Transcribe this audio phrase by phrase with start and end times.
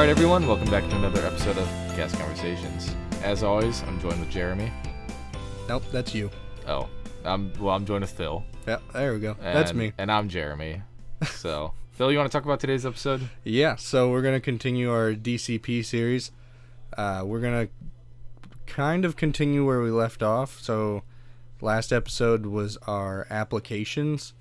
[0.00, 2.96] right, everyone, welcome back to another episode of Cast Conversations.
[3.22, 4.72] As always, I'm joined with Jeremy.
[5.68, 6.30] Nope, that's you.
[6.66, 6.88] Oh,
[7.22, 7.74] I'm well.
[7.74, 8.42] I'm joined with Phil.
[8.66, 9.36] Yeah, there we go.
[9.42, 9.92] that's me.
[9.98, 10.80] And I'm Jeremy.
[11.26, 13.28] So, Phil, you want to talk about today's episode?
[13.44, 16.30] Yeah, so we're gonna continue our DCP series.
[16.96, 17.68] Uh, we're gonna
[18.64, 20.62] kind of continue where we left off.
[20.62, 21.02] So,
[21.60, 24.32] last episode was our applications,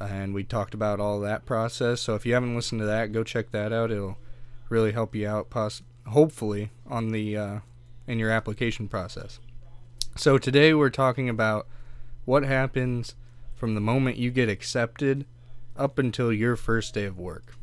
[0.00, 2.00] and we talked about all that process.
[2.00, 3.90] So, if you haven't listened to that, go check that out.
[3.90, 4.16] It'll
[4.68, 7.58] really help you out, poss- hopefully, on the uh,
[8.06, 9.38] in your application process.
[10.16, 11.66] So today we're talking about
[12.24, 13.14] what happens
[13.54, 15.26] from the moment you get accepted
[15.76, 17.54] up until your first day of work.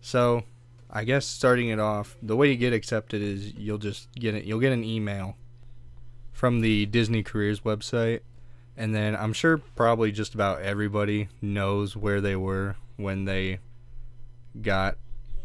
[0.00, 0.44] So,
[0.90, 4.44] I guess starting it off, the way you get accepted is you'll just get it.
[4.44, 5.36] You'll get an email
[6.32, 8.20] from the Disney Careers website,
[8.76, 13.58] and then I'm sure probably just about everybody knows where they were when they
[14.60, 14.96] got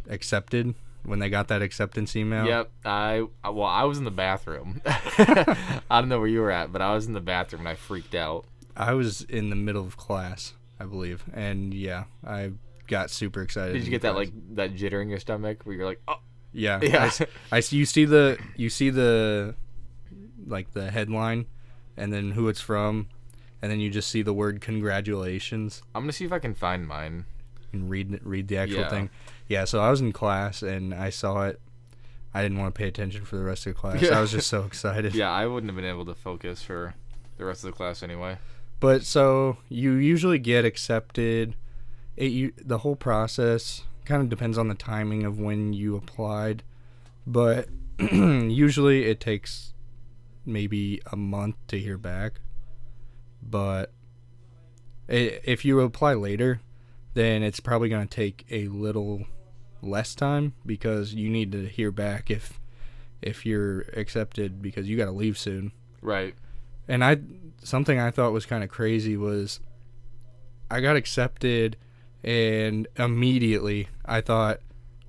[0.10, 0.76] accepted.
[1.04, 2.48] When they got that acceptance email.
[2.48, 2.72] Yep.
[2.84, 4.82] I well, I was in the bathroom.
[4.86, 7.76] I don't know where you were at, but I was in the bathroom and I
[7.76, 8.46] freaked out.
[8.76, 12.52] I was in the middle of class, I believe, and yeah, I
[12.88, 13.74] got super excited.
[13.74, 16.20] Did you get that like that jitter in your stomach where you're like, oh,
[16.54, 17.12] Yeah, Yeah.
[17.52, 19.54] I I, you see the you see the
[20.48, 21.46] like the headline,
[21.98, 23.10] and then who it's from,
[23.62, 26.88] and then you just see the word congratulations I'm gonna see if I can find
[26.88, 27.26] mine.
[27.74, 28.90] and read read the actual Yeah.
[28.90, 29.10] thing.
[29.48, 31.60] Yeah, so I was in class and I saw it.
[32.34, 34.02] I didn't want to pay attention for the rest of the class.
[34.02, 34.18] Yeah.
[34.18, 35.16] I was just so excited.
[35.16, 36.96] Yeah, I wouldn't have been able to focus for
[37.38, 38.38] the rest of the class anyway.
[38.80, 41.56] But so you usually get accepted.
[42.18, 46.64] It you the whole process kind of depends on the timing of when you applied,
[47.26, 47.68] but
[48.00, 49.74] usually it takes
[50.46, 52.42] maybe a month to hear back.
[53.42, 53.92] But
[55.10, 56.62] i if you apply later,
[57.14, 59.26] then it's probably going to take a little
[59.86, 62.60] less time because you need to hear back if
[63.22, 65.72] if you're accepted because you got to leave soon.
[66.02, 66.36] Right.
[66.88, 67.18] And I
[67.64, 69.60] something I thought was kind of crazy was
[70.70, 71.78] I got accepted
[72.24, 74.60] and immediately I thought,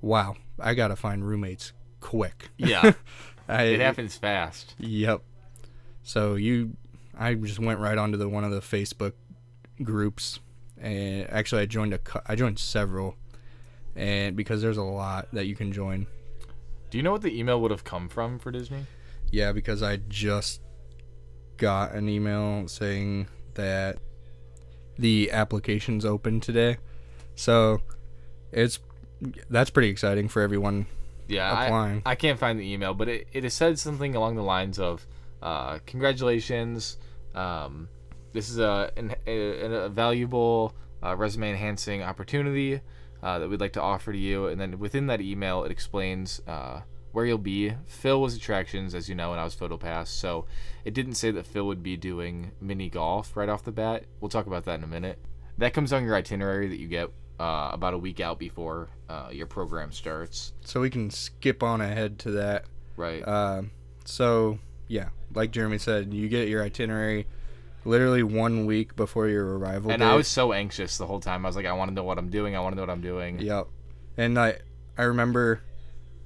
[0.01, 2.49] wow, I got to find roommates quick.
[2.57, 2.93] Yeah.
[3.49, 4.75] I, it happens fast.
[4.79, 5.21] Yep.
[6.03, 6.75] So you
[7.17, 9.13] I just went right onto the one of the Facebook
[9.83, 10.39] groups
[10.79, 13.15] and actually I joined a I joined several
[13.97, 16.07] and because there's a lot that you can join.
[16.89, 18.85] Do you know what the email would have come from for Disney?
[19.31, 20.61] Yeah, because I just
[21.57, 23.97] got an email saying that
[24.97, 26.77] the application's open today.
[27.35, 27.81] So
[28.51, 28.79] it's
[29.49, 30.85] that's pretty exciting for everyone
[31.27, 32.01] Yeah, I, applying.
[32.05, 35.05] I can't find the email, but it, it has said something along the lines of,
[35.41, 36.97] uh, "Congratulations,
[37.33, 37.89] um,
[38.33, 39.39] this is a an, a,
[39.85, 42.81] a valuable uh, resume enhancing opportunity
[43.21, 46.41] uh, that we'd like to offer to you." And then within that email, it explains
[46.47, 47.73] uh, where you'll be.
[47.85, 50.45] Phil was attractions, as you know, and I was PhotoPass, so
[50.85, 54.05] it didn't say that Phil would be doing mini golf right off the bat.
[54.19, 55.19] We'll talk about that in a minute.
[55.57, 59.29] That comes on your itinerary that you get uh, about a week out before uh,
[59.31, 60.53] your program starts.
[60.61, 62.65] So we can skip on ahead to that.
[62.95, 63.27] Right.
[63.27, 63.71] Um,
[64.05, 67.27] so yeah, like Jeremy said, you get your itinerary
[67.87, 70.05] literally one week before your arrival and date.
[70.07, 71.45] I was so anxious the whole time.
[71.45, 72.55] I was like, I want to know what I'm doing.
[72.55, 73.39] I want to know what I'm doing.
[73.39, 73.67] Yep.
[74.17, 74.57] And I
[74.97, 75.61] I remember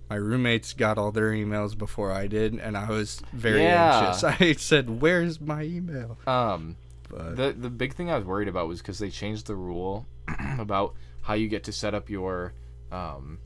[0.09, 4.07] my roommates got all their emails before I did, and I was very Yeah.
[4.07, 4.23] anxious.
[4.41, 6.75] I said, "Where's my email?" Um,
[7.09, 10.07] But the the big thing I was worried about was because they changed the rule
[10.59, 12.53] about how you get to set up your
[12.91, 13.39] um,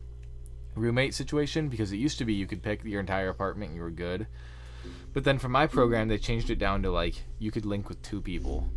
[0.76, 1.70] roommate situation.
[1.70, 4.28] Because it used to be you could pick your entire apartment and you were good.
[5.16, 8.00] But then for my program, they changed it down to like you could link with
[8.04, 8.70] two people.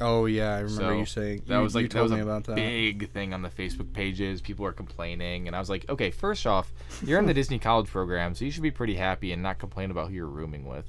[0.00, 2.20] oh yeah, I remember So, you saying That you, was like you that was me
[2.20, 2.56] a about that.
[2.56, 4.40] big thing on the Facebook pages.
[4.40, 6.72] People were complaining, and I was like, okay, first off,
[7.04, 9.90] you're in the Disney College program, so you should be pretty happy and not complain
[9.90, 10.84] about who you're rooming with.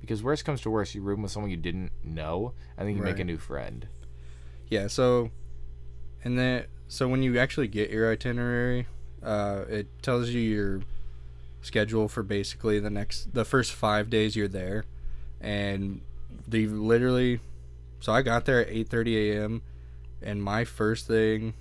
[0.00, 3.02] Because worst comes to worst, you room with someone you didn't know, and then you
[3.02, 3.88] make a new friend.
[4.68, 4.86] Yeah.
[4.86, 5.30] So,
[6.22, 8.86] and then so when you actually get your itinerary,
[9.22, 10.80] uh, it tells you your
[11.66, 14.84] schedule for basically the next the first five days you're there,
[15.40, 16.00] and
[16.46, 17.40] they literally.
[18.00, 19.62] So I got there at 8:30 a.m.
[20.22, 21.54] and my first thing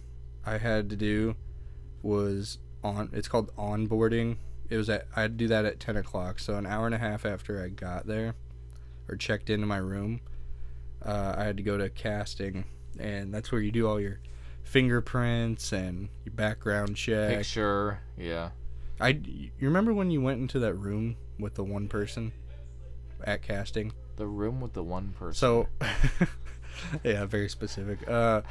[0.45, 1.35] I had to do
[2.01, 3.09] was on.
[3.13, 4.37] It's called onboarding.
[4.69, 6.39] It was at I had to do that at 10 o'clock.
[6.39, 8.35] So an hour and a half after I got there,
[9.09, 10.21] or checked into my room,
[11.03, 12.65] uh, I had to go to casting,
[12.99, 14.19] and that's where you do all your
[14.63, 17.37] fingerprints and your background check.
[17.37, 18.49] Picture, yeah.
[18.99, 22.31] I you remember when you went into that room with the one person
[23.23, 23.91] at casting?
[24.15, 25.33] The room with the one person.
[25.33, 25.67] So,
[27.03, 28.07] yeah, very specific.
[28.07, 28.41] Uh,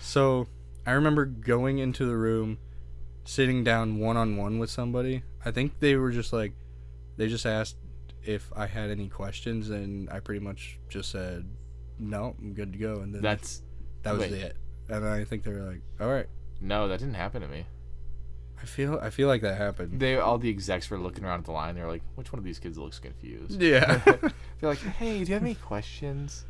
[0.00, 0.48] so
[0.84, 2.58] I remember going into the room,
[3.24, 5.22] sitting down one on one with somebody.
[5.44, 6.52] I think they were just like,
[7.16, 7.76] they just asked
[8.24, 11.48] if I had any questions, and I pretty much just said,
[11.98, 12.96] no, I'm good to go.
[12.96, 13.62] And then That's
[14.02, 14.32] that was wait.
[14.32, 14.56] it.
[14.88, 16.26] And I think they were like, all right.
[16.60, 17.66] no, that didn't happen to me.
[18.62, 20.00] I feel I feel like that happened.
[20.00, 21.74] They all the execs were looking around at the line.
[21.74, 23.60] They're like, which one of these kids looks confused?
[23.62, 24.00] Yeah.
[24.04, 26.44] They're like, hey, do you have any questions?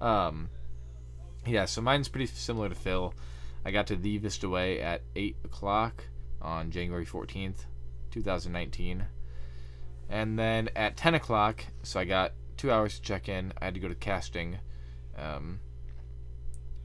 [0.00, 0.48] Um,
[1.46, 1.66] yeah.
[1.66, 3.12] So mine's pretty similar to Phil.
[3.64, 6.04] I got to the Vista Way at eight o'clock
[6.40, 7.66] on January fourteenth,
[8.10, 9.04] two thousand nineteen,
[10.08, 11.64] and then at ten o'clock.
[11.82, 13.52] So I got two hours to check in.
[13.60, 14.58] I had to go to casting.
[15.18, 15.60] Um,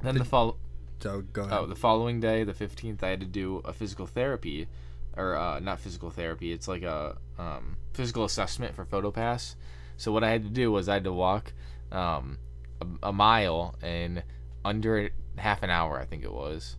[0.02, 0.58] then the Did- fall.
[1.00, 1.57] So go ahead.
[1.59, 4.68] Oh, the following day, the fifteenth, I had to do a physical therapy,
[5.15, 6.51] or uh, not physical therapy.
[6.51, 9.56] It's like a um, physical assessment for PhotoPass.
[9.97, 11.53] So what I had to do was I had to walk
[11.92, 12.38] um,
[12.81, 14.24] a, a mile in
[14.63, 16.75] under half an hour, I think it was,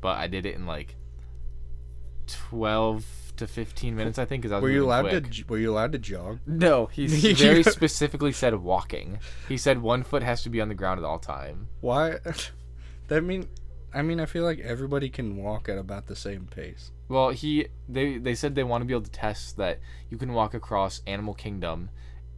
[0.00, 0.96] but I did it in like
[2.26, 3.04] twelve
[3.36, 4.42] to fifteen minutes, I think.
[4.42, 5.30] Cause I was were you allowed quick.
[5.30, 5.44] to?
[5.48, 6.40] Were you allowed to jog?
[6.46, 9.18] No, he very specifically said walking.
[9.48, 11.68] He said one foot has to be on the ground at all time.
[11.80, 12.16] Why?
[13.08, 13.48] that mean?
[13.94, 16.90] I mean, I feel like everybody can walk at about the same pace.
[17.08, 19.80] Well, he they they said they want to be able to test that
[20.10, 21.90] you can walk across Animal Kingdom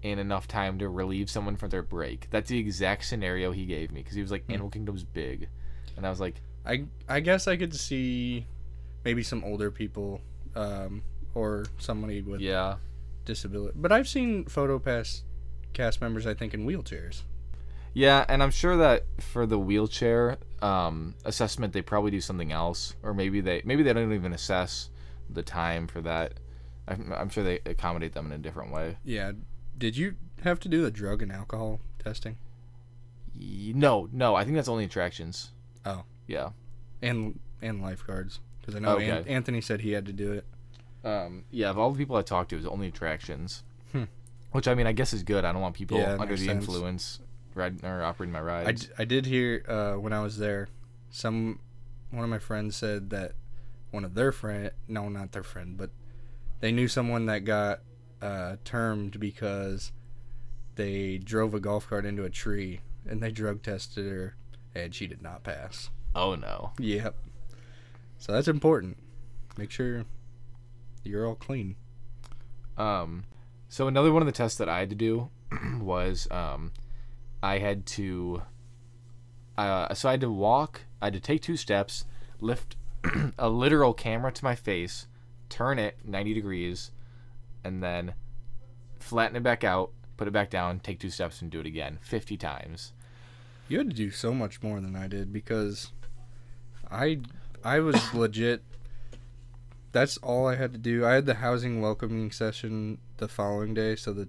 [0.02, 2.28] in enough time to relieve someone from their break.
[2.30, 4.52] That's the exact scenario he gave me because he was like Hmm.
[4.52, 5.48] Animal Kingdom's big,
[5.96, 8.46] and I was like, I I guess I could see
[9.04, 10.20] maybe some older people
[10.54, 11.02] um,
[11.34, 12.76] or somebody with yeah,
[13.24, 13.74] disability.
[13.80, 15.22] But I've seen PhotoPass
[15.72, 17.22] cast members, I think, in wheelchairs.
[17.98, 22.94] Yeah, and I'm sure that for the wheelchair um, assessment they probably do something else,
[23.02, 24.90] or maybe they maybe they don't even assess
[25.28, 26.34] the time for that.
[26.86, 28.96] I'm, I'm sure they accommodate them in a different way.
[29.04, 29.32] Yeah.
[29.76, 30.14] Did you
[30.44, 32.36] have to do the drug and alcohol testing
[33.38, 35.50] Y- No, no, I think that's only attractions.
[35.84, 36.04] Oh.
[36.26, 36.50] yeah.
[37.02, 38.40] and and lifeguards?
[38.60, 39.10] Because I know Okay.
[39.10, 40.44] An- Anthony said he had to do it.
[41.04, 43.62] Um, yeah, of all the people I talked to, it was only attractions.
[43.92, 44.04] Hmm.
[44.52, 45.44] Which I mean, I guess is good.
[45.44, 46.64] I don't want people Yeah, under makes the sense.
[46.66, 47.20] influence
[47.58, 48.62] riding or operating my ride.
[48.62, 48.86] I, rides.
[48.86, 50.68] d- I did hear uh, when I was there,
[51.10, 51.60] some
[52.10, 53.32] one of my friends said that
[53.90, 55.90] one of their friend, no, not their friend, but
[56.60, 57.80] they knew someone that got
[58.22, 59.92] uh, termed because
[60.76, 64.36] they drove a golf cart into a tree and they drug tested her
[64.74, 65.90] and she did not pass.
[66.14, 66.72] oh no.
[66.78, 67.14] Yep.
[68.18, 68.96] So that's important.
[69.56, 70.04] Make sure
[71.04, 71.76] you're all clean.
[72.76, 73.24] Um,
[73.68, 75.30] so another one of the tests that I had to do
[75.80, 76.72] was um,
[77.42, 78.42] I had to.
[79.56, 80.82] Uh, so I had to walk.
[81.00, 82.04] I had to take two steps,
[82.40, 82.76] lift
[83.38, 85.06] a literal camera to my face,
[85.48, 86.90] turn it 90 degrees,
[87.64, 88.14] and then
[89.00, 91.98] flatten it back out, put it back down, take two steps, and do it again
[92.02, 92.92] 50 times.
[93.68, 95.92] You had to do so much more than I did because
[96.90, 97.20] I
[97.64, 98.62] I was legit
[99.92, 101.04] that's all I had to do.
[101.04, 104.28] I had the housing welcoming session the following day, so that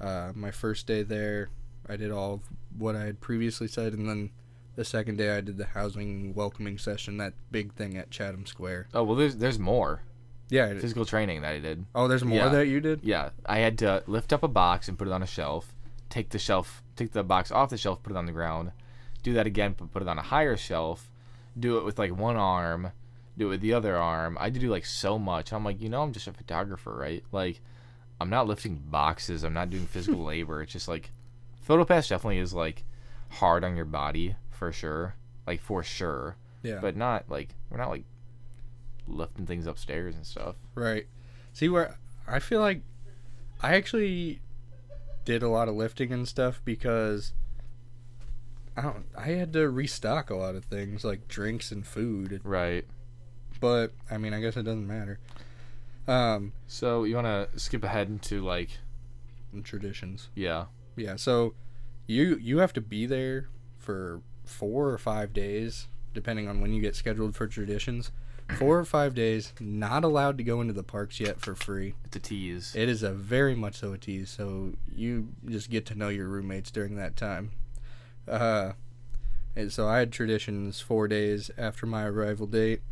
[0.00, 1.50] uh, my first day there,
[1.88, 2.40] I did all of
[2.78, 4.30] what I had previously said, and then
[4.74, 8.88] the second day I did the housing welcoming session, that big thing at Chatham Square.
[8.94, 10.02] Oh well, there's there's more
[10.50, 10.74] Yeah.
[10.78, 11.86] physical training that I did.
[11.94, 12.48] Oh, there's more Yeah.
[12.50, 13.00] that you did.
[13.02, 15.72] Yeah, I had to lift up a box and put it on a shelf.
[16.10, 18.72] Take the shelf, take the box off the shelf, put it on the ground.
[19.22, 21.10] Do that again, but put it on a higher shelf.
[21.58, 22.92] Do it with like one arm.
[23.38, 24.36] Do it with the other arm.
[24.38, 25.52] I had to do like so much.
[25.52, 27.24] I'm like, you know, I'm just a photographer, right?
[27.32, 27.60] Like,
[28.20, 29.42] I'm not lifting boxes.
[29.42, 30.62] I'm not doing physical labor.
[30.62, 31.10] It's just like,
[31.68, 32.84] PhotoPass definitely is like
[33.30, 35.14] hard on your body for sure,
[35.46, 36.78] like for sure, Yeah.
[36.80, 38.04] but not like we're not like
[39.08, 40.56] lifting things upstairs and stuff.
[40.74, 41.06] Right.
[41.52, 41.96] See where
[42.28, 42.82] I feel like
[43.62, 44.40] I actually
[45.24, 47.32] did a lot of lifting and stuff because
[48.76, 52.40] I don't I had to restock a lot of things like drinks and food.
[52.44, 52.84] Right.
[53.60, 55.18] But I mean I guess it doesn't matter.
[56.06, 58.70] Um So you want to skip ahead into like
[59.64, 60.28] traditions.
[60.34, 60.66] yeah.
[60.96, 61.54] Yeah, so
[62.06, 63.48] you you have to be there
[63.78, 68.10] for 4 or 5 days depending on when you get scheduled for traditions.
[68.58, 71.94] 4 or 5 days, not allowed to go into the parks yet for free.
[72.06, 72.74] It's a tease.
[72.74, 74.30] It is a very much so a tease.
[74.30, 77.50] So you just get to know your roommates during that time.
[78.26, 78.72] Uh,
[79.54, 82.82] and so I had traditions four days after my arrival date,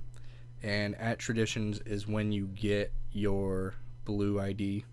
[0.63, 4.85] and at traditions is when you get your blue ID,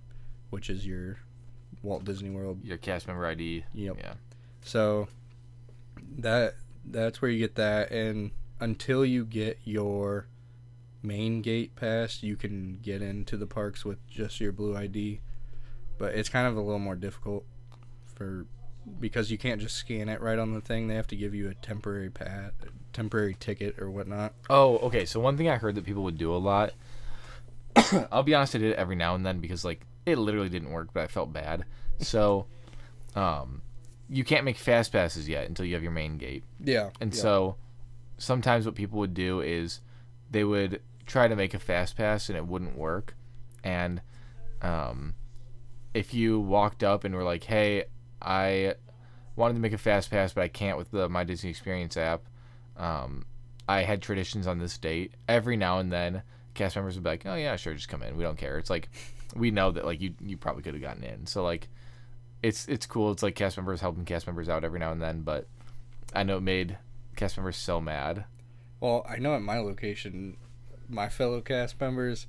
[0.51, 1.19] which is your
[1.83, 2.63] Walt Disney World.
[2.63, 3.65] Your cast member ID.
[3.73, 3.97] Yep.
[3.99, 4.13] Yeah.
[4.63, 5.07] So
[6.17, 10.27] that that's where you get that, and until you get your
[11.03, 15.21] main gate pass, you can get into the parks with just your blue ID.
[15.97, 17.45] But it's kind of a little more difficult
[18.15, 18.45] for
[18.99, 20.87] because you can't just scan it right on the thing.
[20.87, 22.51] They have to give you a temporary pass
[22.93, 24.33] temporary ticket or whatnot.
[24.49, 25.05] Oh, okay.
[25.05, 26.73] So one thing I heard that people would do a lot.
[28.11, 30.71] I'll be honest, I did it every now and then because like it literally didn't
[30.71, 31.65] work, but I felt bad.
[31.99, 32.45] So,
[33.15, 33.61] um,
[34.09, 36.89] you can't make fast passes yet until you have your main gate, Yeah.
[36.99, 37.55] and so
[38.17, 39.81] sometimes what people would do is
[40.29, 43.15] they would try to make a fast pass and it wouldn't work,
[43.63, 44.01] and
[44.61, 45.13] um,
[45.93, 47.85] if you walked up and were like, "Hey,
[48.21, 48.75] I
[49.35, 52.21] wanted to make a fast pass, but I can't with the My Disney Experience app,"
[52.77, 53.25] um,
[53.67, 55.13] I had traditions on this date.
[55.27, 56.21] Every now and then,
[56.53, 58.15] cast members would be like, "Oh yeah, sure, just come in.
[58.17, 58.89] We don't care." It's like
[59.35, 61.25] we know that like you you probably could have gotten in.
[61.25, 61.69] So like
[62.41, 63.11] it's it's cool.
[63.11, 65.47] It's like cast members helping cast members out every now and then, but
[66.13, 66.77] I know it made
[67.15, 68.25] cast members so mad.
[68.79, 70.37] Well, I know at my location,
[70.89, 72.27] my fellow cast members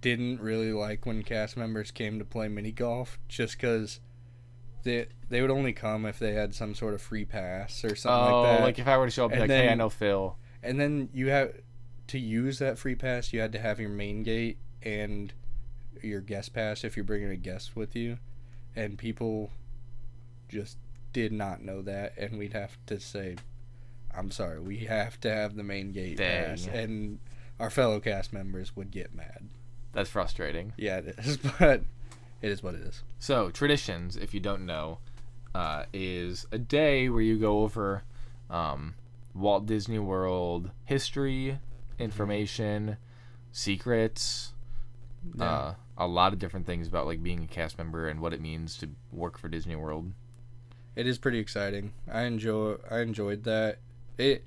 [0.00, 4.00] didn't really like when cast members came to play mini golf just because
[4.82, 8.32] they they would only come if they had some sort of free pass or something
[8.32, 8.64] oh, like that.
[8.64, 10.78] like if I were to show up, and like, "Hey, I then- know Phil." and
[10.78, 11.52] then you have
[12.08, 13.32] to use that free pass.
[13.32, 15.32] You had to have your main gate and
[16.04, 18.18] your guest pass if you're bringing a guest with you,
[18.74, 19.50] and people
[20.48, 20.78] just
[21.12, 23.36] did not know that, and we'd have to say,
[24.14, 26.44] "I'm sorry, we have to have the main gate Dang.
[26.44, 27.18] pass," and
[27.58, 29.48] our fellow cast members would get mad.
[29.92, 30.72] That's frustrating.
[30.76, 31.82] Yeah, it is, but
[32.42, 33.02] it is what it is.
[33.18, 34.98] So traditions, if you don't know,
[35.54, 38.04] uh, is a day where you go over
[38.48, 38.94] um,
[39.34, 41.58] Walt Disney World history,
[41.98, 42.96] information,
[43.52, 44.52] secrets,
[45.38, 48.40] uh, a lot of different things about like being a cast member and what it
[48.40, 50.12] means to work for Disney World.
[50.96, 51.92] It is pretty exciting.
[52.10, 52.76] I enjoy.
[52.90, 53.78] I enjoyed that.
[54.18, 54.44] It.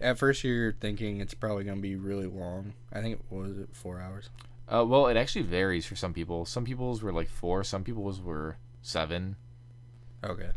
[0.00, 2.72] At first, you're thinking it's probably gonna be really long.
[2.92, 4.30] I think it was it four hours.
[4.68, 6.44] Uh, well, it actually varies for some people.
[6.44, 7.62] Some people's were like four.
[7.62, 9.36] Some people's were seven.
[10.24, 10.50] Okay.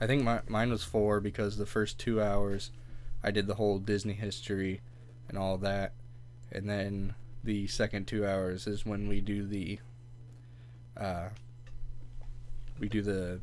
[0.00, 2.70] I think my, mine was four because the first two hours
[3.22, 4.80] I did the whole Disney history
[5.28, 5.92] and all that.
[6.52, 7.14] And then
[7.46, 9.78] the second two hours is when we do the
[10.96, 11.28] uh
[12.78, 13.40] we do the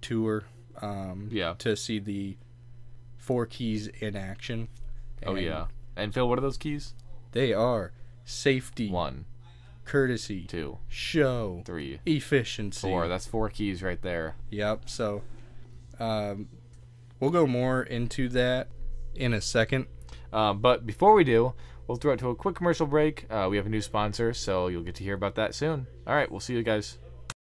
[0.00, 0.44] tour
[0.80, 1.54] um Yeah.
[1.58, 2.36] to see the
[3.16, 4.68] four keys in action.
[5.26, 5.66] Oh yeah.
[5.96, 6.94] And Phil, what are those keys?
[7.32, 7.92] They are
[8.24, 9.24] safety, One,
[9.84, 12.80] courtesy, two, show, three, efficiency.
[12.86, 13.08] four.
[13.08, 14.36] That's four keys right there.
[14.50, 14.88] Yep.
[14.88, 15.22] So,
[15.98, 16.48] um,
[17.18, 18.68] we'll go more into that
[19.14, 19.86] in a second.
[20.32, 21.54] Uh, but before we do,
[21.86, 23.26] we'll throw it to a quick commercial break.
[23.30, 25.86] Uh, we have a new sponsor, so you'll get to hear about that soon.
[26.06, 26.98] All right, we'll see you guys.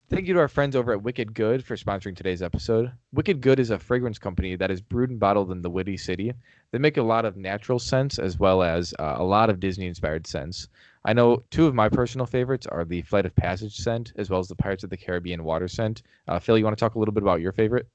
[0.08, 2.92] Thank you to our friends over at Wicked Good for sponsoring today's episode.
[3.12, 6.32] Wicked Good is a fragrance company that is brewed and bottled in the Witty City.
[6.72, 9.88] They make a lot of natural scents as well as uh, a lot of Disney
[9.88, 10.68] inspired scents.
[11.06, 14.40] I know two of my personal favorites are the Flight of Passage scent as well
[14.40, 16.04] as the Pirates of the Caribbean water scent.
[16.28, 17.88] Uh, Phil, you want to talk a little bit about your favorite?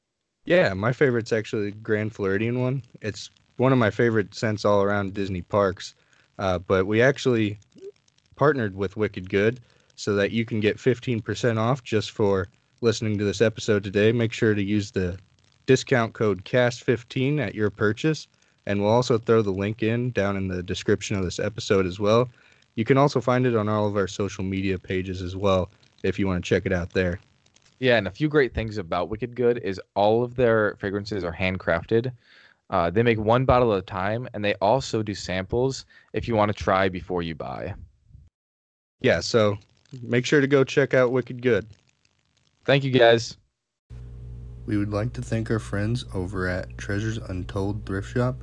[0.45, 2.83] Yeah, my favorite's actually the Grand Floridian one.
[3.03, 5.95] It's one of my favorite scents all around Disney parks.
[6.41, 7.59] Uh, but we actually
[8.35, 9.61] partnered with Wicked Good
[9.95, 12.49] so that you can get 15% off just for
[12.81, 14.11] listening to this episode today.
[14.11, 15.19] Make sure to use the
[15.67, 18.27] discount code CAST15 at your purchase.
[18.65, 22.01] And we'll also throw the link in down in the description of this episode as
[22.01, 22.31] well.
[22.75, 25.71] You can also find it on all of our social media pages as well
[26.03, 27.21] if you want to check it out there.
[27.81, 31.35] Yeah, and a few great things about Wicked Good is all of their fragrances are
[31.35, 32.13] handcrafted.
[32.71, 36.37] Uh, they make one bottle at a time, and they also do samples if you
[36.37, 37.75] want to try before you buy.
[39.01, 39.59] Yeah, so
[40.03, 41.67] make sure to go check out Wicked Good.
[42.65, 43.37] Thank you, guys.
[44.67, 48.37] We would like to thank our friends over at Treasures Untold Thrift Shop.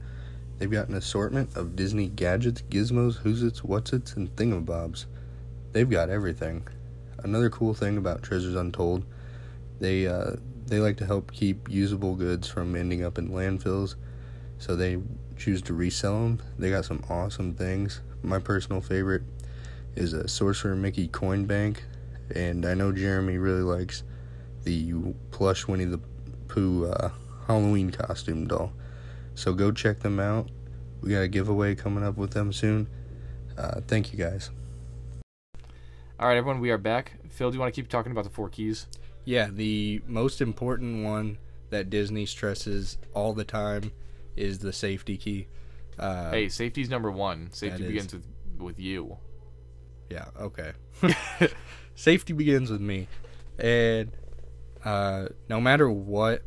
[0.57, 5.05] They've got an assortment of Disney gadgets, gizmos, who's-its, what's-its, and thingamabobs.
[5.71, 6.67] They've got everything.
[7.23, 9.05] Another cool thing about Treasures Untold,
[9.79, 10.31] they uh,
[10.65, 13.95] they like to help keep usable goods from ending up in landfills,
[14.59, 14.97] so they
[15.37, 16.41] choose to resell them.
[16.57, 18.01] They got some awesome things.
[18.23, 19.23] My personal favorite
[19.95, 21.83] is a Sorcerer Mickey coin bank,
[22.33, 24.03] and I know Jeremy really likes
[24.63, 25.99] the plush Winnie the
[26.47, 27.11] Pooh uh,
[27.47, 28.73] Halloween costume doll.
[29.35, 30.49] So go check them out.
[31.01, 32.87] We got a giveaway coming up with them soon.
[33.57, 34.49] Uh, thank you guys.
[36.19, 37.13] All right, everyone, we are back.
[37.29, 38.87] Phil, do you want to keep talking about the four keys?
[39.23, 41.37] Yeah, the most important one
[41.69, 43.91] that Disney stresses all the time
[44.37, 45.47] is the safety key.
[45.99, 47.51] Uh, hey, safety's number one.
[47.51, 48.27] Safety that is- begins with
[48.59, 49.17] with you.
[50.09, 50.71] Yeah, okay.
[51.95, 53.07] Safety begins with me.
[53.59, 54.11] And
[54.85, 56.43] uh, no matter what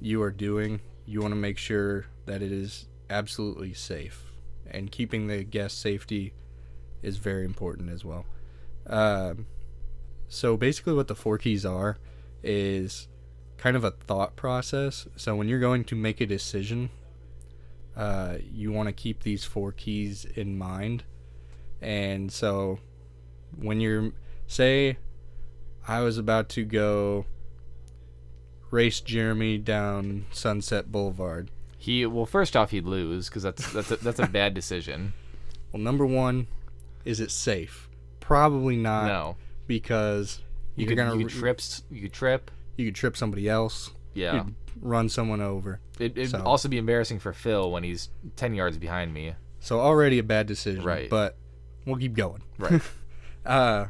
[0.00, 4.32] you are doing, you want to make sure that it is absolutely safe.
[4.70, 6.34] And keeping the guest safety
[7.02, 8.26] is very important as well.
[8.86, 9.46] Um,
[10.28, 11.98] so basically, what the four keys are
[12.42, 13.08] is
[13.56, 15.06] kind of a thought process.
[15.16, 16.90] So when you're going to make a decision,
[17.98, 21.02] uh, you want to keep these four keys in mind.
[21.82, 22.78] And so
[23.60, 24.12] when you're,
[24.46, 24.96] say,
[25.86, 27.26] I was about to go
[28.70, 31.50] race Jeremy down Sunset Boulevard.
[31.76, 35.14] He well, first off, he'd lose because that's that's a, that's a bad decision.
[35.72, 36.48] Well, number one,
[37.04, 37.88] is it safe?
[38.20, 39.06] Probably not.
[39.06, 39.36] no,
[39.66, 40.40] because
[40.76, 42.50] you you're could gonna you could trip you could trip.
[42.76, 43.90] you could trip somebody else.
[44.14, 45.80] Yeah, You'd run someone over.
[45.98, 49.34] it, it'd so- also be embarrassing for Phil when he's ten yards behind me.
[49.60, 50.84] So already a bad decision.
[50.84, 51.08] Right.
[51.10, 51.36] But
[51.86, 52.42] we'll keep going.
[52.58, 52.82] Right?
[53.46, 53.86] Uh,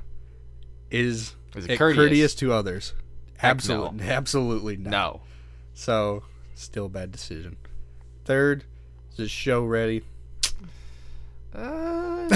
[0.88, 2.34] is Is it it courteous, courteous?
[2.36, 2.92] to others?
[3.38, 3.50] Heck no.
[3.50, 4.90] Absolutely, absolutely not.
[4.90, 5.20] no.
[5.74, 6.22] So
[6.54, 7.56] still a bad decision.
[8.24, 8.62] Third,
[9.12, 10.02] is it show ready?
[11.54, 12.28] Uh,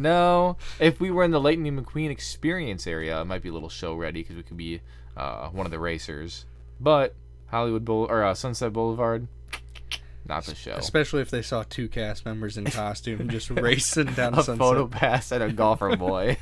[0.00, 0.56] no.
[0.80, 3.94] If we were in the Lightning McQueen experience area, it might be a little show
[3.94, 4.80] ready because we could be
[5.16, 6.46] uh, one of the racers.
[6.82, 7.14] But
[7.46, 9.28] Hollywood Boul- or uh, Sunset Boulevard,
[10.26, 10.72] not the show.
[10.72, 14.86] Especially if they saw two cast members in costume just racing down a Sunset, photo
[14.88, 16.38] pass and a golfer boy.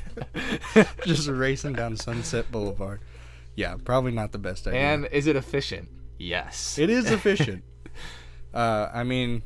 [1.05, 3.01] just racing down Sunset Boulevard.
[3.55, 4.79] Yeah, probably not the best idea.
[4.79, 5.89] and is it efficient?
[6.17, 6.77] Yes.
[6.79, 7.63] It is efficient.
[8.53, 9.43] uh, I mean,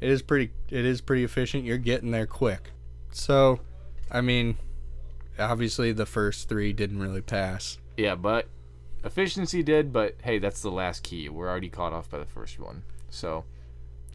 [0.00, 0.52] it is pretty.
[0.68, 1.64] It is pretty efficient.
[1.64, 2.72] You're getting there quick.
[3.10, 3.60] So,
[4.10, 4.58] I mean,
[5.38, 7.78] obviously the first three didn't really pass.
[7.96, 8.46] Yeah, but
[9.08, 9.92] efficiency did.
[9.92, 11.28] But hey, that's the last key.
[11.28, 12.82] We're already caught off by the first one.
[13.10, 13.44] So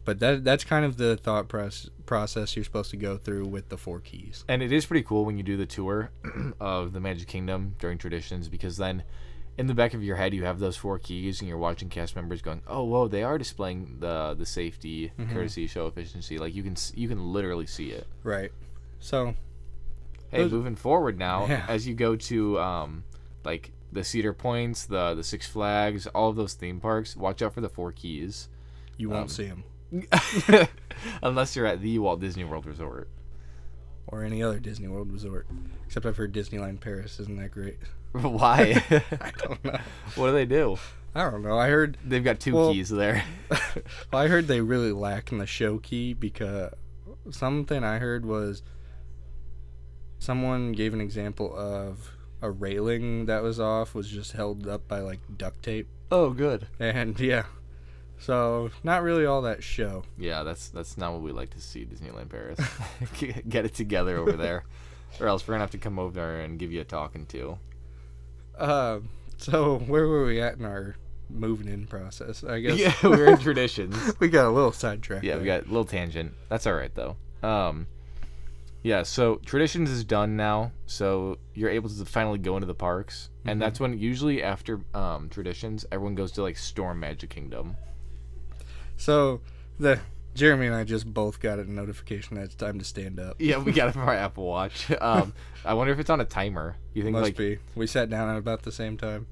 [0.04, 3.68] But that that's kind of the thought process process you're supposed to go through with
[3.68, 4.44] the four keys.
[4.48, 6.10] And it is pretty cool when you do the tour
[6.60, 9.02] of the Magic Kingdom during traditions because then
[9.56, 12.16] in the back of your head you have those four keys and you're watching cast
[12.16, 16.62] members going, "Oh, whoa, they are displaying the the safety, courtesy, show efficiency." Like you
[16.62, 18.06] can you can literally see it.
[18.22, 18.50] Right.
[19.00, 19.34] So,
[20.30, 21.64] Hey, Those- moving forward now Yeah.
[21.68, 23.04] as you go to um
[23.44, 27.54] like the Cedar Points, the the Six Flags, all of those theme parks, watch out
[27.54, 28.48] for the four keys.
[28.98, 29.64] you won't Um, see them.
[31.22, 33.08] Unless you're at the Walt Disney World Resort.
[34.06, 35.46] or any other Disney World resort.
[35.86, 37.78] Except I've heard Disneyland Paris isn't that great.
[38.12, 38.82] Why?
[38.90, 39.78] I don't know.
[40.16, 40.76] what do they do?
[41.14, 41.58] I don't know.
[41.58, 43.24] I heard They've got two Well- keys there.
[43.50, 46.72] well, I heard they really lack in the show key because
[47.30, 48.62] something I heard was
[50.18, 52.10] someone gave an example of
[52.44, 55.88] a railing that was off was just held up by like duct tape.
[56.10, 56.68] Oh, good.
[56.78, 57.46] And yeah.
[58.18, 60.04] So, not really all that show.
[60.18, 62.60] Yeah, that's that's not what we like to see Disneyland Paris.
[63.48, 64.64] Get it together over there,
[65.20, 67.58] or else we're gonna have to come over there and give you a talking to.
[68.56, 69.00] Uh,
[69.38, 70.96] so where were we at in our
[71.30, 72.44] moving in process?
[72.44, 73.96] I guess Yeah, we're in traditions.
[74.20, 75.24] we got a little sidetracked.
[75.24, 76.34] Yeah, we got a little tangent.
[76.48, 77.16] That's all right though.
[77.42, 77.86] Um,
[78.84, 83.30] yeah, so traditions is done now, so you're able to finally go into the parks,
[83.46, 87.78] and that's when usually after um, traditions, everyone goes to like Storm Magic Kingdom.
[88.98, 89.40] So
[89.78, 90.00] the
[90.34, 93.36] Jeremy and I just both got a notification that it's time to stand up.
[93.38, 94.90] Yeah, we got it from our Apple Watch.
[95.00, 95.32] Um,
[95.64, 96.76] I wonder if it's on a timer.
[96.92, 97.58] You think Must like be.
[97.74, 99.26] We sat down at about the same time.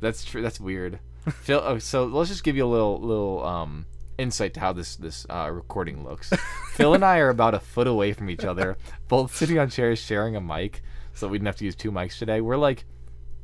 [0.00, 0.42] That's true.
[0.42, 1.00] That's weird.
[1.26, 3.86] Phil, oh, so let's just give you a little little um,
[4.20, 6.30] insight to how this this uh, recording looks.
[6.72, 8.76] Phil and I are about a foot away from each other,
[9.08, 10.82] both sitting on chairs sharing a mic,
[11.14, 12.40] so we didn't have to use two mics today.
[12.40, 12.84] We're like,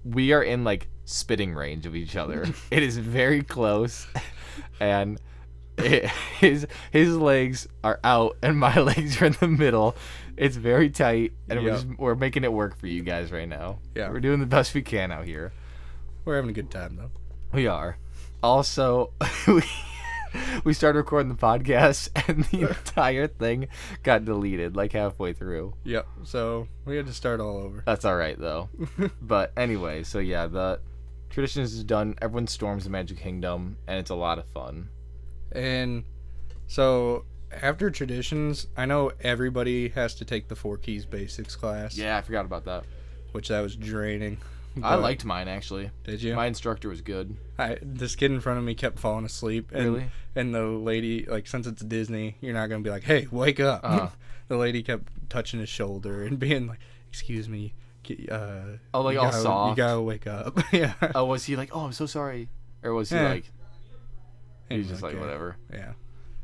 [0.05, 2.47] we are in like spitting range of each other.
[2.71, 4.07] it is very close,
[4.79, 5.21] and
[5.79, 6.07] it,
[6.39, 9.97] his his legs are out and my legs are in the middle.
[10.37, 13.79] It's very tight, and we're just, we're making it work for you guys right now.
[13.95, 14.11] Yeah.
[14.11, 15.53] we're doing the best we can out here.
[16.27, 17.11] We're having a good time though.
[17.53, 17.97] We are.
[18.43, 19.13] Also,
[19.47, 19.63] we
[20.65, 23.69] we started recording the podcast and the entire thing
[24.03, 25.75] got deleted like halfway through.
[25.85, 26.07] Yep.
[26.25, 27.83] So we had to start all over.
[27.87, 28.69] That's all right though.
[29.23, 30.81] but anyway, so yeah, the
[31.31, 32.15] traditions is done.
[32.21, 34.89] Everyone storms the Magic Kingdom, and it's a lot of fun.
[35.53, 36.05] And
[36.67, 41.97] so after traditions, I know everybody has to take the four keys basics class.
[41.97, 42.85] Yeah, I forgot about that.
[43.33, 44.39] Which that was draining.
[44.83, 45.91] I liked mine actually.
[46.05, 46.35] Did you?
[46.35, 47.37] My instructor was good.
[47.59, 49.71] I, this kid in front of me kept falling asleep.
[49.73, 50.07] And, Really?
[50.35, 53.81] And the lady, like, since it's Disney, you're not gonna be like, "Hey, wake up."
[53.83, 54.09] Uh-huh.
[54.49, 57.73] the lady kept touching his shoulder and being like, "Excuse me."
[58.31, 59.71] Uh, Oh, like you all gotta, soft.
[59.79, 60.59] You gotta wake up.
[60.73, 60.93] yeah.
[61.15, 62.49] Oh, was he like, "Oh, I'm so sorry,"
[62.83, 63.29] or was he Yeah.
[63.31, 63.51] like,
[64.69, 65.21] he was just like, Okay.
[65.21, 65.57] whatever?
[65.73, 65.93] Yeah.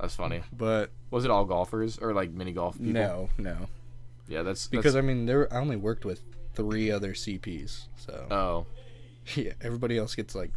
[0.00, 0.42] That's funny.
[0.52, 2.92] But Was it all golfers or like mini golf people?
[2.92, 3.56] no, no.
[4.26, 6.22] Yeah, that's Because that's, I mean, there I only worked with
[6.54, 8.66] three other CPs, so oh.
[9.36, 10.50] yeah, everybody else gets like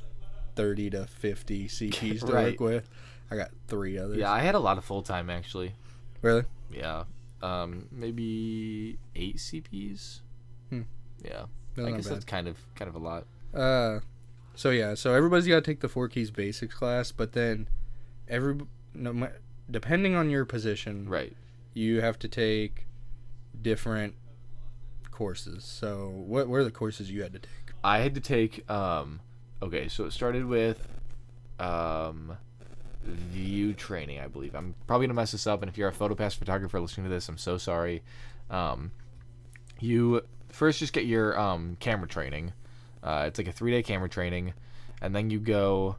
[0.55, 2.60] thirty to fifty CPs to Right.
[2.60, 2.89] work with.
[3.31, 4.17] I got three others.
[4.17, 5.73] Yeah, I had a lot of full time actually.
[6.21, 6.43] Really?
[6.71, 7.03] Yeah.
[7.41, 10.19] Um, maybe eight CPs.
[10.69, 10.81] Hmm.
[11.23, 11.45] Yeah.
[11.75, 12.13] That's I guess bad.
[12.15, 13.25] that's kind of kind of a lot.
[13.53, 13.99] Uh,
[14.55, 17.67] so yeah, so everybody's got to take the four keys basics class, but then
[18.29, 18.58] every
[18.93, 19.27] no,
[19.69, 21.36] depending on your position, Right.
[21.73, 22.86] you have to take
[23.62, 24.15] different
[25.15, 25.63] courses.
[25.63, 27.73] So, what were the courses you had to take?
[27.84, 29.21] I had to take um
[29.62, 30.88] okay, so it started with
[31.60, 32.38] um
[33.04, 34.54] view training, I believe.
[34.56, 37.30] I'm probably gonna mess this up and if you're a photopass photographer listening to this,
[37.30, 38.04] I'm so sorry.
[38.49, 38.91] Um
[39.80, 42.51] you first just get your um camera training.
[43.01, 44.54] Uh, it's like a three day camera training,
[45.01, 45.95] and then you go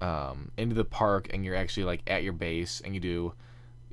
[0.00, 3.32] um, into the park and you're actually like at your base and you do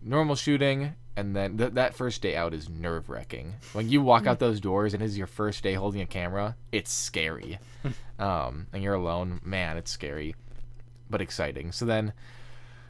[0.01, 3.55] normal shooting and then th- that first day out is nerve wracking.
[3.73, 6.91] When you walk out those doors and it's your first day holding a camera, it's
[6.91, 7.59] scary.
[8.19, 10.35] um, and you're alone, man, it's scary,
[11.09, 11.71] but exciting.
[11.71, 12.13] So then,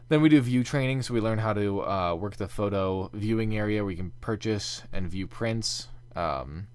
[0.09, 1.01] then we do view training.
[1.01, 4.83] So we learn how to uh, work the photo viewing area where you can purchase
[4.93, 5.87] and view prints.
[6.15, 6.67] Um,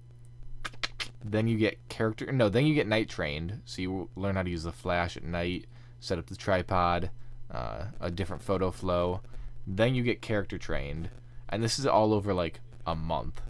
[1.25, 2.31] then you get character.
[2.33, 3.61] No, then you get night trained.
[3.65, 5.67] So you learn how to use the flash at night,
[6.01, 7.11] set up the tripod,
[7.51, 9.21] uh, a different photo flow.
[9.67, 11.11] Then you get character trained,
[11.49, 13.41] and this is all over like a month.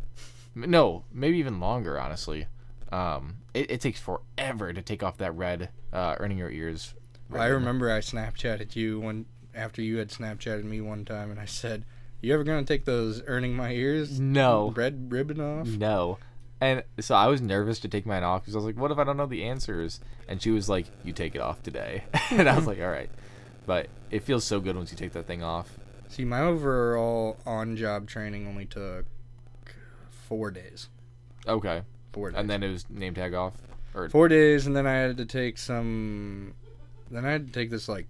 [0.55, 2.47] No, maybe even longer, honestly.
[2.91, 6.95] Um, it, it takes forever to take off that red, uh, earning your ears.
[7.35, 11.45] I remember I Snapchatted you one after you had Snapchatted me one time, and I
[11.45, 11.85] said,
[12.21, 16.19] "You ever gonna take those earning my ears No, red ribbon off?" no.
[16.61, 18.99] And so I was nervous to take mine off because I was like, what if
[18.99, 20.01] I don't know the answers?
[20.27, 22.05] And she was like, you take it off today.
[22.31, 23.11] and I was like, all right.
[23.67, 25.79] But it feels so good once you take that thing off.
[26.09, 29.07] See, my overall on-job training only took
[30.11, 30.89] four days.
[31.47, 31.83] Okay.
[32.13, 32.41] Four days.
[32.41, 33.55] And then it was name tag off.
[33.95, 36.55] Or four days, and then I had to take some.
[37.11, 38.07] Then I had to take this like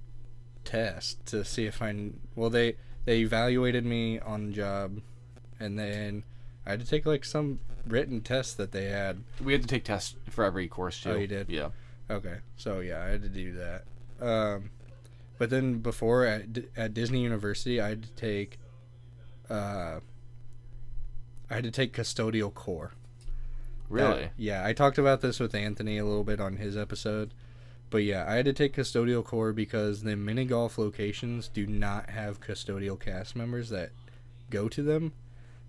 [0.65, 2.11] test to see if I.
[2.35, 5.01] Well, they they evaluated me on the job,
[5.61, 6.25] and then
[6.67, 9.23] I had to take like some written test that they had.
[9.43, 11.11] we had to take tests for every course too.
[11.11, 11.49] Oh, you did?
[11.49, 11.71] Yeah.
[12.11, 13.85] Okay, so yeah, I had to do that.
[14.21, 14.71] Um,
[15.39, 16.47] but then before at,
[16.77, 18.59] at Disney University, I had to take.
[19.49, 20.01] Uh,
[21.49, 22.93] I had to take custodial core.
[23.89, 24.25] Really?
[24.25, 27.33] Uh, yeah, I talked about this with Anthony a little bit on his episode.
[27.89, 32.11] But yeah, I had to take custodial core because the mini golf locations do not
[32.11, 33.91] have custodial cast members that
[34.51, 35.13] go to them.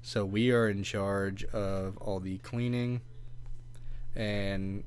[0.02, 3.02] So we are in charge of all the cleaning.
[4.16, 4.84] And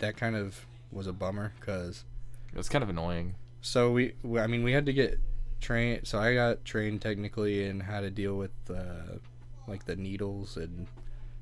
[0.00, 2.04] that kind of was a bummer because
[2.52, 3.36] It was kind of annoying.
[3.60, 5.18] So we, I mean we had to get
[5.60, 9.18] trained so I got trained technically in how to deal with uh,
[9.66, 10.86] like the needles and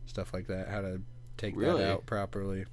[0.07, 1.01] stuff like that, how to
[1.37, 1.83] take Really?
[1.83, 2.65] that out properly.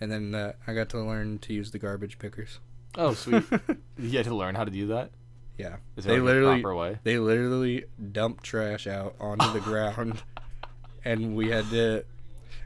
[0.00, 2.60] And then uh, I got to learn to use the garbage pickers.
[2.94, 3.42] Oh, sweet.
[3.98, 5.10] you had to learn how to do that?
[5.56, 5.76] yeah.
[5.96, 6.98] Is They like literally- a proper way?
[7.02, 10.22] They literally dumped trash out onto the ground
[11.04, 12.04] and we had to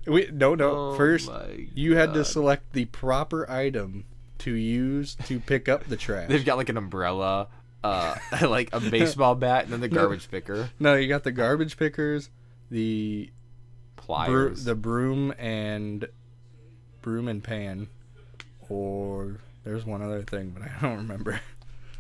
[0.06, 1.30] we no no Oh first
[1.74, 4.04] you had to select the proper item
[4.44, 6.28] to use to pick up the trash.
[6.28, 7.48] They've got like an umbrella,
[7.84, 11.76] uh, like a baseball bat, and then the garbage picker, no, you got the garbage
[11.76, 12.30] pickers,
[12.70, 13.30] the
[13.96, 14.64] pliers.
[14.64, 16.06] the broom and
[17.02, 17.88] broom and pan,
[18.68, 21.40] or there's one other thing, but I don't remember.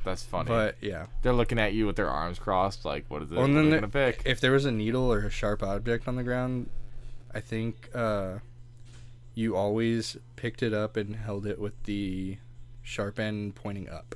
[0.04, 0.48] That's funny.
[0.48, 3.36] But yeah, They're looking at you with their arms crossed, like, what is it?
[3.36, 4.22] Well, and what are then they the- gonna pick?
[4.24, 6.68] if there was a needle or a sharp object on the ground,
[7.32, 8.38] I think uh,
[9.34, 12.38] you always picked it up and held it with the
[12.82, 14.14] sharp end pointing up.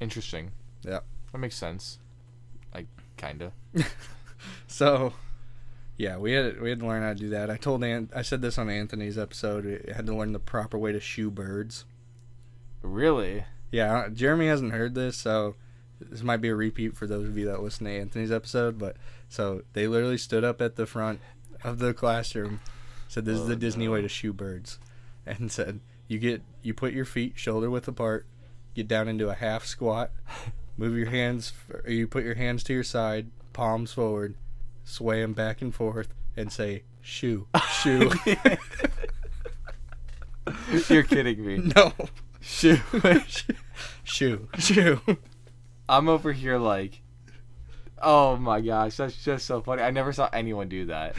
[0.00, 0.52] Interesting.
[0.82, 1.00] Yeah.
[1.32, 1.98] That makes sense.
[2.74, 3.52] Like, kinda.
[4.66, 5.12] So,
[5.96, 7.50] yeah, we had we had to learn how to do that.
[7.50, 9.64] I told Ant, I said this on Anthony's episode.
[9.64, 11.84] We had to learn the proper way to shoo birds.
[12.82, 13.44] Really?
[13.70, 15.54] Yeah, Jeremy hasn't heard this, so
[16.00, 18.78] this might be a repeat for those of you that listen to Anthony's episode.
[18.78, 18.96] But
[19.28, 21.20] so they literally stood up at the front
[21.62, 22.60] of the classroom,
[23.12, 23.92] said, "This is Oh, the Disney no.
[23.92, 24.78] way to shoo birds,"
[25.26, 28.26] and said, "You get you put your feet shoulder width apart,
[28.74, 30.10] get down into a half squat,
[30.76, 31.52] move your hands,
[31.84, 34.34] or you put your hands to your side, palms forward,
[34.84, 37.48] sway them back and forth, and say." Shoo,
[37.82, 38.12] shoo.
[40.88, 41.58] You're kidding me.
[41.74, 41.92] no,
[42.40, 42.78] Shoo.
[44.04, 45.00] shoo, shoo.
[45.88, 47.00] I'm over here like,
[48.00, 49.82] oh my gosh, that's just so funny.
[49.82, 51.16] I never saw anyone do that.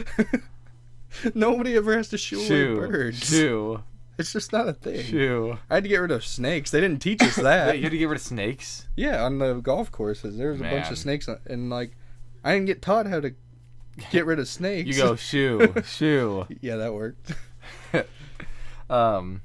[1.34, 3.28] Nobody ever has to shoo away birds.
[3.28, 3.82] Shoo.
[4.16, 5.02] It's just not a thing.
[5.02, 5.58] Shoo.
[5.68, 6.70] I had to get rid of snakes.
[6.70, 7.66] They didn't teach us that.
[7.70, 8.86] Wait, you had to get rid of snakes?
[8.94, 11.96] yeah, on the golf courses, there was a bunch of snakes, on- and like,
[12.44, 13.34] I didn't get taught how to
[14.12, 14.86] get rid of snakes.
[14.86, 16.46] You go, shoo, shoo.
[16.60, 17.32] yeah, that worked.
[18.88, 19.42] Um,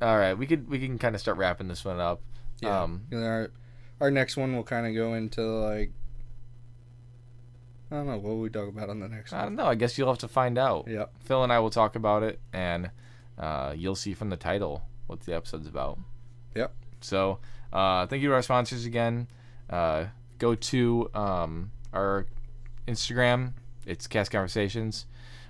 [0.00, 2.22] all right, we could we can kind of start wrapping this one up.
[2.60, 2.82] Yeah.
[2.84, 3.50] Um, our
[4.00, 5.92] our next one will kind of go into like,
[7.92, 9.66] I don't know what will we talk about on the next I don't know.
[9.66, 10.88] I guess you'll have to find out.
[10.88, 11.06] Yeah.
[11.24, 12.90] Phil and I will talk about it, and
[13.36, 15.98] uh, you'll see from the title what the episode's about.
[16.54, 16.74] Yep.
[17.02, 17.38] So,
[17.70, 19.28] uh, thank you to our sponsors again.
[19.68, 20.06] Uh,
[20.38, 22.26] go to um, our
[22.88, 23.52] Instagram.
[23.84, 25.04] It's Cast Conversations.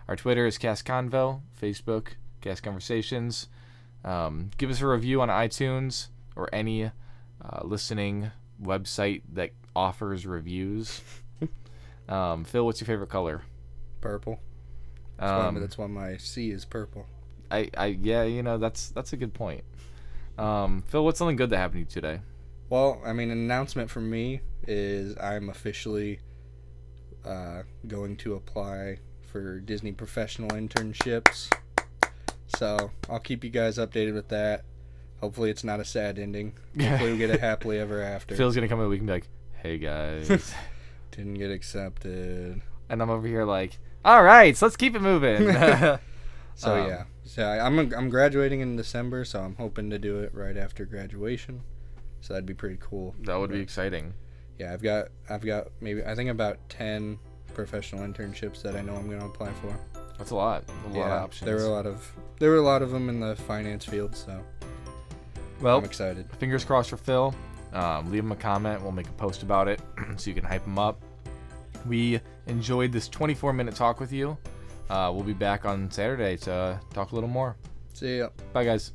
[0.08, 1.42] Our Twitter is Cast Convo.
[1.60, 3.46] Facebook, Cast Conversations.
[4.04, 6.90] Um, give us a review on iTunes or any uh,
[7.62, 11.02] listening website that offers reviews.
[12.08, 13.42] Um, Phil, what's your favorite color?
[14.00, 14.40] Purple.
[15.18, 17.06] That's, why, Um, that's why my C is purple.
[17.50, 19.62] I, I, yeah, you know that's that's a good point.
[20.38, 22.20] Um, Phil, what's something good that happened to you today?
[22.70, 26.20] Well, I mean, an announcement from me is I'm officially
[27.24, 28.98] uh, going to apply
[29.30, 31.52] for Disney professional internships.
[32.56, 34.64] So I'll keep you guys updated with that.
[35.20, 36.54] Hopefully, it's not a sad ending.
[36.80, 38.34] Hopefully, we get a happily ever after.
[38.34, 39.28] Phil's gonna come in a week and be like,
[39.62, 40.54] "Hey guys,"
[41.12, 42.60] Didn't get accepted.
[42.88, 45.46] and I'm over here like, "All right, so let's keep it moving."
[46.54, 50.18] So Um, yeah, so I, I'm I'm graduating in December, so I'm hoping to do
[50.18, 51.62] it right after graduation.
[52.20, 53.14] So that'd be pretty cool.
[53.22, 54.12] that would be exciting.
[54.58, 57.18] Yeah, I've got I've got maybe I think about ten
[57.54, 59.74] professional internships that I know I'm going to apply for.
[60.18, 60.64] That's a lot.
[60.84, 61.46] A lot yeah, of options.
[61.46, 64.14] there were a lot of there were a lot of them in the finance field,
[64.14, 64.38] so
[65.62, 66.30] well, I'm excited.
[66.38, 67.34] fingers crossed for Phil.
[67.72, 68.82] Um, leave him a comment.
[68.82, 69.80] We'll make a post about it
[70.16, 71.02] so you can hype him up.
[71.86, 74.36] We enjoyed this 24 minute talk with you.
[74.90, 77.56] Uh, we'll be back on Saturday to talk a little more.
[77.94, 78.28] See ya.
[78.52, 78.92] Bye, guys.